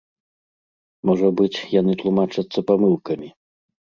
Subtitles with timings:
[1.09, 3.29] Можа быць, яны тлумачацца памылкамі.